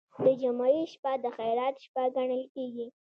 د 0.23 0.25
جمعې 0.41 0.81
شپه 0.91 1.11
د 1.23 1.25
خیرات 1.37 1.75
شپه 1.85 2.03
ګڼل 2.15 2.43
کیږي. 2.53 2.87